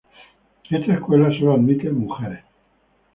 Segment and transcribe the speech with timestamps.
[0.71, 2.43] Esta escuela solo admite mujeres.